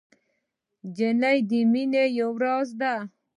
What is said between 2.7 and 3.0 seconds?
ده.